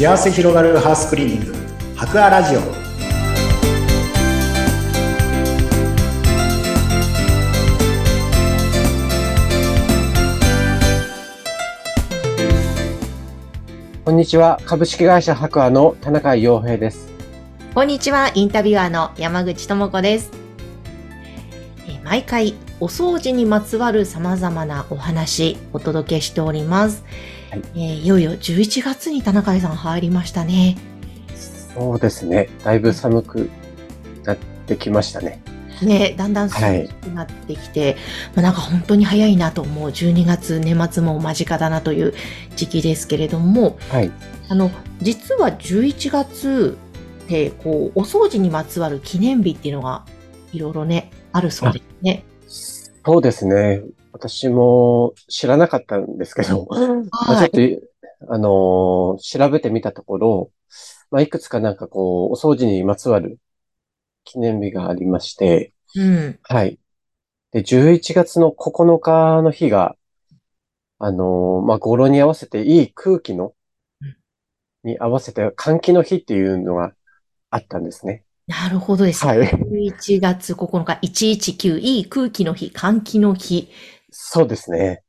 [0.00, 1.54] 幸せ広がるハウスクリーニング
[1.94, 2.60] 博アラジオ
[14.02, 14.58] こんにちは。
[14.64, 17.12] 株式会社白亜の田中洋平です。
[17.74, 20.30] こんにちは、インタビュアーの山口智子です。
[21.86, 27.04] えー毎回、お掃除にまつわる様々なお話、お届けしております。
[27.50, 30.76] はいえーいよいよ11月に田中さん入りましたね。
[31.74, 32.48] そうですね。
[32.64, 33.50] だいぶ寒く
[34.24, 35.42] なってきましたね。
[35.82, 37.96] ね、だんだん涼はいしくなってきて、
[38.34, 42.14] まあ、なんか本当に早いなと思う12月年末も間近だなという
[42.54, 44.10] 時期ですけれども、はい。
[44.48, 46.78] あの、実は11月
[47.24, 50.04] って、こう、お掃除にまつわる記念日っていうのが、
[50.52, 52.24] いろいろね、あるそうですね。
[53.04, 53.82] そうですね。
[54.12, 56.66] 私も知らなかったんですけど、
[57.26, 57.52] まあ、ちょはい。
[57.78, 57.78] っ
[58.28, 60.52] と、あのー調べてみたところ、
[61.10, 63.38] まあ、いくつかなんかこう、お掃除にまつわる
[64.24, 66.40] 記念日がありまして、うん。
[66.42, 66.78] はい。
[67.52, 69.96] で、11月の9日の日が、
[71.00, 73.54] あのーまあ、語呂に合わせていい空気の
[74.00, 74.16] うん、
[74.84, 76.94] に合わせて換気の日っていうのが
[77.50, 78.24] あったんですね。
[78.50, 79.24] なるほどです。
[79.24, 79.48] はい。
[79.48, 83.68] 11月9日、119、いい空気の日、換気の日。
[84.10, 85.02] そうですね。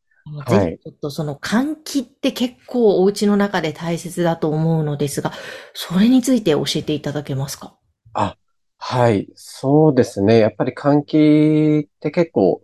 [0.45, 5.31] はいぜひちょっとその換気って結構お家の中で大切だと思うのですが、
[5.73, 7.75] それについて教えていただけますか？
[8.14, 8.38] あ、
[8.78, 9.28] はい。
[9.36, 10.38] そうですね。
[10.38, 12.62] やっぱり換気って結構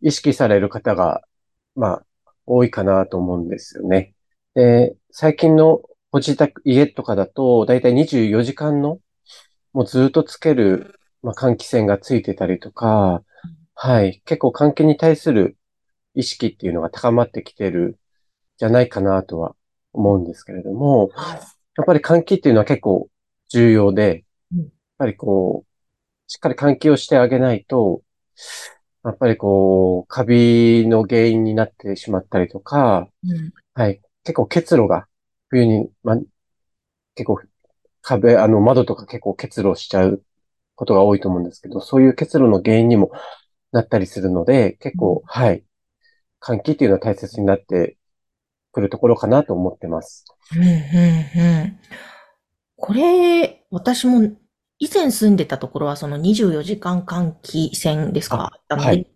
[0.00, 1.22] 意識される方が、
[1.74, 2.04] まあ、
[2.46, 4.14] 多いかなと思うんですよね。
[4.54, 8.98] で、最近のご自宅、家とかだと、だいたい24時間の、
[9.72, 13.22] もうずっとつける、まあ、換気扇がついてたりとか、
[13.74, 14.22] はい。
[14.26, 15.56] 結構換気に対する
[16.14, 17.98] 意識っていうのが高まってきてる、
[18.58, 19.56] じゃないかなとは
[19.92, 21.10] 思うんですけれども、
[21.76, 23.08] やっぱり換気っていうのは結構
[23.48, 25.70] 重要で、やっぱりこう、
[26.28, 28.02] しっかり換気をしてあげないと、
[29.04, 33.52] やっぱりこう、カビの原因になってしまったりとか、うん。
[33.74, 34.00] はい。
[34.22, 35.08] 結構結露が、
[35.48, 36.16] 冬に、ま、
[37.14, 37.40] 結構
[38.02, 40.22] 壁、あの窓とか結構結露しちゃう
[40.74, 43.12] ことが多いと思うんですけど、そういう結露の原因にも
[43.70, 45.64] なったりするので、結構、はい。
[46.40, 47.96] 換気っていうのは大切になって
[48.72, 50.24] くるところかなと思ってます。
[50.54, 51.78] うん、うん、うん。
[52.76, 54.28] これ、私も
[54.78, 59.06] 以前住んでたところはその24時間換気扇ですかああったので、はい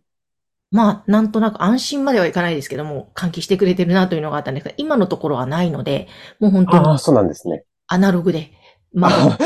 [0.71, 6.09] まあ、なんとなく安心まではいかないですけども、換気してくれてるなというのがあったんですが、今のところはないので、
[6.41, 7.65] もう本当にああ、そうなんですね。
[7.87, 8.53] アナログで、
[8.97, 9.39] まあ、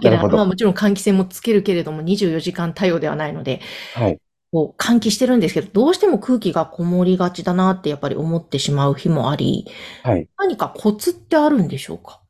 [0.00, 0.44] けまあ。
[0.46, 3.60] もちろん換気扇もつけるけれども、24時間対応ではないので、
[3.94, 4.18] はい。
[4.52, 9.66] こう換気してるんですけど、どうしても空気がこもりがちだなってやっぱり思ってしまう日もあり、
[10.02, 10.28] はい。
[10.38, 12.22] 何かコツってあるんでしょうか？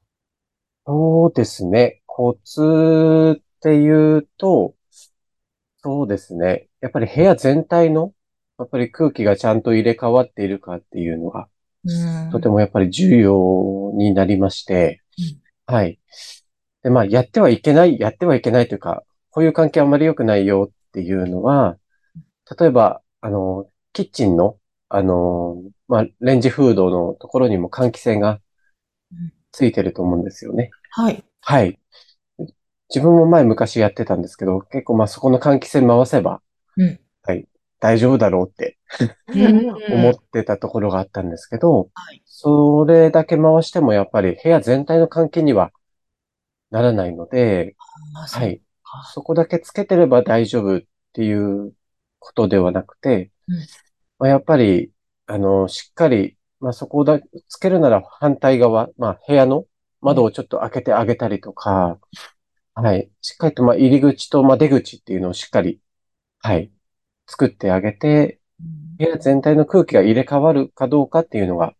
[0.87, 2.03] そうですね。
[2.07, 4.75] コツっていうと、
[5.79, 6.69] そうですね。
[6.81, 8.13] やっぱり部屋全体の、
[8.59, 11.49] やっぱり空気がちゃんと入れ替わっているかっていうのが、
[11.85, 15.03] うんとてもやっぱり重要になりまして、
[15.67, 16.01] はい。
[16.87, 21.79] で、まあ、やってはいけない、やってはいけないというか、こういう関係あんまり良くないよっていうのは、
[22.57, 24.57] 例えば、あの、キッチンの、
[24.89, 28.39] あの、まあ、レンジフードのところにも換気扇が
[29.11, 30.71] うんついてると思うんですよね。
[30.91, 31.25] はい。
[31.41, 31.81] はい。
[32.89, 36.41] 自分も前昔やってたんですけど、結構まあそこの換気扇回せば、
[36.77, 37.49] うんはい、
[37.81, 38.79] 大丈夫だろうって
[39.91, 45.73] 思ってたところがあったんですけど、はいそれだけ回してもやっぱり部屋全体の換気には
[46.77, 47.75] ならないので、
[48.15, 48.61] あはい。
[49.15, 50.81] そこだけつけてれば大丈夫っ
[51.15, 51.73] ていう
[52.19, 53.57] ことではなくて、うん
[54.19, 54.93] まあ、やっぱり、
[55.27, 59.65] あの、しっかり、まあそこだ、つけるなら反対側、まあ部屋の
[60.03, 61.99] 窓をちょっと開けてあげたりとか、
[62.75, 63.11] はい。
[63.23, 65.81] しっかりと、まあ入り口と、まあ出口っていうのをしっかり、
[66.41, 66.71] はい。
[67.27, 68.39] 作ってあげて、
[68.99, 71.75] 部屋全体の空気が入れ替わるかどうかっていうのが、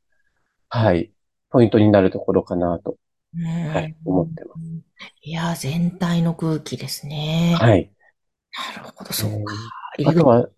[0.71, 1.13] はい。
[1.51, 2.97] ポイントになるところかなと、
[3.43, 4.86] ははい、思ってます。
[5.23, 7.57] いや、全体の空気ですね。
[7.59, 7.91] はい。
[8.77, 9.55] なるほど、そうか。
[10.05, 10.49] あとは、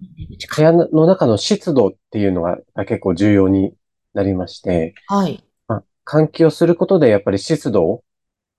[0.57, 3.73] 部屋の中の湿度っていうのが結構重要に
[4.15, 5.45] なりまして、はい。
[5.67, 8.05] まあ、換気をすることでやっぱり湿度を、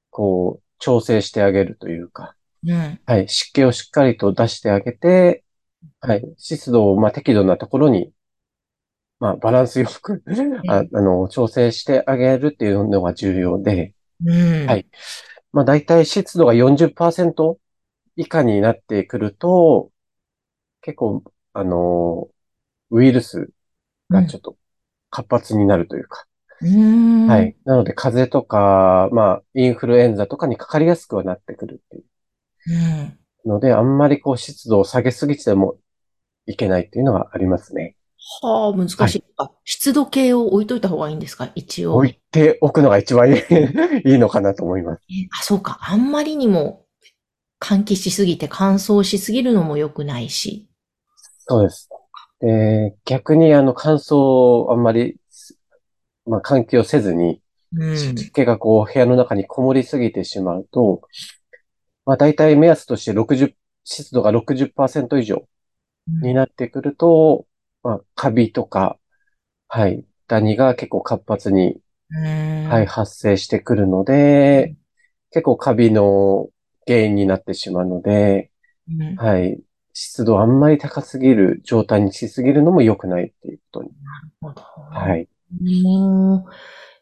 [0.10, 2.36] こう、調整してあげるというか、
[2.66, 3.00] うん。
[3.06, 5.44] はい、湿気をしっかりと出してあげて、
[6.02, 8.12] はい、湿度を、まあ、適度なところに、
[9.20, 10.24] まあ、バランスよく、
[10.68, 13.94] ああの、調整してあげるっていうのが重要で、
[14.26, 14.66] うん。
[14.66, 14.86] はい
[15.52, 17.60] まあ、大体湿度が40%
[18.16, 19.92] 以下になってくると、
[20.82, 21.24] 結構、
[21.54, 22.30] あの、
[22.92, 23.52] ウイルス
[24.12, 24.58] がちょっと
[25.12, 26.28] 活発になるというか、
[26.62, 27.26] うん。
[27.26, 27.56] はい。
[27.66, 32.06] なので、風邪とか、まあ、インフルエンザとかにかかりやすくはなってくるっていう
[32.68, 33.20] うん。
[33.46, 35.78] ので、あんまりこう湿度を下げすぎても
[36.48, 37.98] いけないっていうのがありますね。
[38.42, 39.24] はあ、難しい。
[39.38, 41.50] あ、湿度計を置いといた方がいいんですか？
[41.56, 41.96] 一応。
[41.96, 43.36] 置いておくのが一番いい
[44.12, 45.02] いいのかなと思います。
[45.10, 45.80] えあ、そうか。
[45.82, 46.86] あんまりにも
[47.62, 50.70] 換気しすぎて乾燥しすぎるのも良くないし。
[51.48, 51.90] そうです。
[52.42, 55.18] で、逆にあの乾燥をあんまり、
[56.26, 57.42] まあ、換気をせずに、
[57.74, 57.98] うん。
[57.98, 61.02] 湿気がこう部屋の中にこもりすぎてしまうと、
[62.06, 65.44] まあ大体目安として60、湿度が60%以上
[66.22, 67.46] になってくると、
[67.84, 68.98] まあカビとか、
[69.68, 71.78] はい、ダニが結構活発に、
[72.12, 72.68] うん。
[72.68, 74.76] はい、発生してくるので、
[75.32, 76.48] 結構カビの
[76.88, 78.52] 原因になってしまうので、
[78.90, 79.16] うん。
[79.16, 79.60] はい、
[79.94, 83.90] 湿度あんまり高すぎる状態にしすぎるのも良くないっていうことに。
[83.90, 84.62] なるほど。
[84.62, 85.28] はい。
[85.62, 86.46] うん。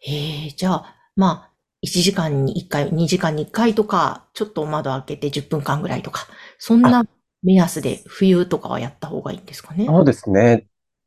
[0.05, 1.51] ええじゃあ、まあ、
[1.81, 6.27] 1時間に1回、2時間に1回とか、ちょっと窓開けて10分間ぐらいとか、
[6.57, 7.05] そんな
[7.43, 9.85] 目安で冬とかはやった方がいいんですかね。
[9.85, 10.65] そうですね。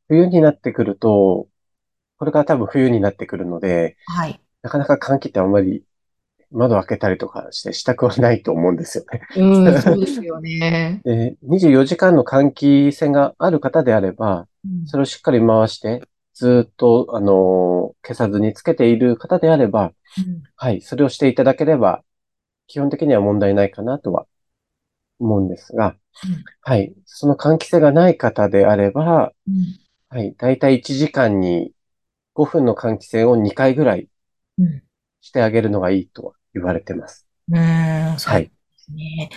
[0.09, 1.49] 冬になってくると、
[2.19, 4.41] これから多分冬になってくるので、はい。
[4.63, 5.85] なかなか換気ってあんまり
[6.51, 9.23] 窓開けたりとかしてしたくはないと思うんですよね。
[9.37, 11.01] うん、そうですよね。
[11.05, 16.03] で、24時間の換気扇がある方であれば、うんそれをしっかり回して、
[16.35, 22.03] ずっと、あのー消さずにつけている方であれば、うんはい、それをしていただければ、
[22.67, 24.27] 基本的には問題ないかなとは
[25.21, 25.95] 思うんですが、
[26.25, 29.79] うんはい、その換気扇がない方であれば、うん
[30.09, 31.73] はい、だいたい1時間に
[32.35, 34.09] 5分の換気扇を2回ぐらい
[34.59, 34.83] うん
[35.23, 37.27] してあげるのがいいとは言われてます。
[37.51, 39.31] うーん、そうはいですね。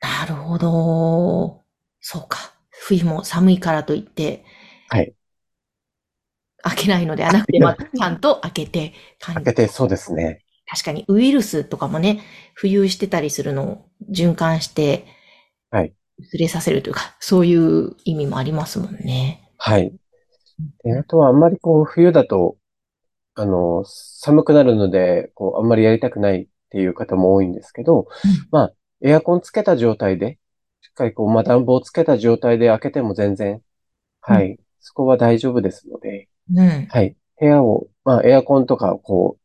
[0.00, 1.62] なるほど。
[2.00, 2.54] そうか。
[2.70, 4.44] 冬も寒いからといって、
[4.88, 5.12] はい。
[6.62, 10.42] 開けないのではなくて、まあ、ちゃんと開けて、換開けてそうですね。
[10.70, 12.20] 確かにウイルスとかもね、
[12.60, 15.04] 浮遊してたりするのを循環して、
[15.70, 15.92] はい。
[16.18, 19.50] 薄れさせるというか、そういう意味もありますもんね。
[19.56, 19.92] はい。
[20.84, 22.56] であとはあんまりこう冬だと、
[23.34, 28.06] あの、寒くなるので、こうあんまりやりたくないっていう方も多いんですけど、
[28.52, 28.72] まあ、
[29.02, 30.38] エアコンつけた状態で、
[30.82, 33.60] しっかりこう、まあ暖房つけた状態で開けても全然、
[34.20, 36.86] はい、そこは大丈夫ですので、うん。
[36.86, 37.16] はい。
[37.40, 39.39] 部屋を、まあエアコンとかをこう、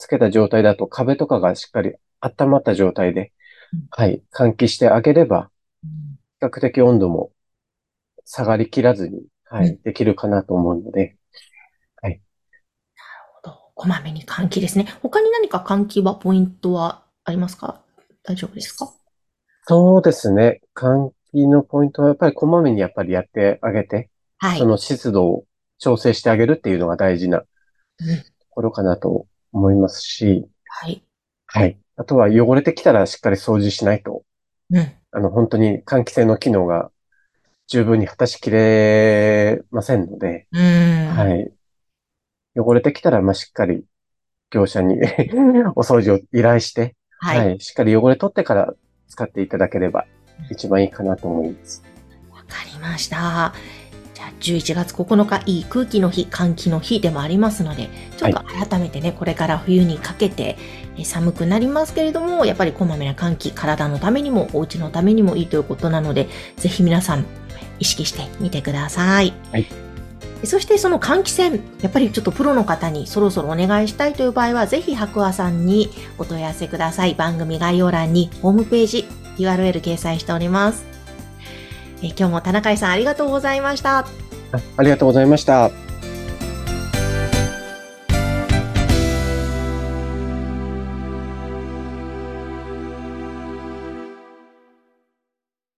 [0.00, 3.32] つけた状態だと壁とかがしっかり温まった状態で
[3.72, 5.50] うん、はい、換気してあげれば、
[5.82, 7.30] 比較的温度も
[8.24, 11.16] 下がりきらずに、はうい、できるかなと思うので、
[13.74, 14.86] こまめに換気ですね。
[15.00, 17.80] 他に何か換気はポイントはありますか？
[18.22, 18.92] 大丈夫ですか？
[19.66, 20.60] そうですね。
[20.74, 24.58] 換気のポイントはやっぱりこまめにやっぱりやってあげて、はい。
[24.58, 25.44] その湿度を
[25.78, 27.46] 調整してあげるっていうのが大事なと
[28.00, 28.24] うん。
[28.50, 31.02] ころかなと思いますし、はい。
[31.46, 31.78] はい。
[31.96, 34.22] あとは汚れてきたらしっかり掃除しないと、
[34.70, 34.92] うん。
[35.12, 36.90] あの、本当に換気扇の機能が
[37.66, 41.16] 十分に果たしきれませんので、うーん。。
[41.16, 41.40] はい
[42.56, 42.60] い。
[42.60, 43.84] 汚れてきたら、まあ、しっかり
[44.50, 44.96] 業者に
[45.76, 47.48] お掃除を依頼して、はい。
[47.48, 47.60] はい。
[47.60, 48.74] しっかり汚れ取ってから
[49.08, 50.06] 使っていただければ
[50.50, 51.82] 一番いいかなと思います。
[52.32, 53.52] わかりました。
[54.38, 60.58] じゃあ、11月9日、いい空気の日、換気の日でもありますので、ちょっと改めてね、これから冬にかけて
[60.96, 67.24] え寒くなりますけれども、やっぱりこまめな換気、体のためにも、お家のためにもいいということなので、ぜひ皆さん、
[67.78, 69.32] 意識してみてください。
[69.52, 69.66] はい。
[70.44, 77.14] そしてその換気扇、やっぱりちょっとプロの方にそろそろお願いしたいという場合は、ぜひ白亜さんにお問い合わせください。
[77.14, 79.06] 番組概要欄にホームページ、
[79.38, 80.89] URL 掲載しております。
[82.02, 84.06] え今日も田中さんありがとうございました。
[84.76, 85.89] ありがとうございました。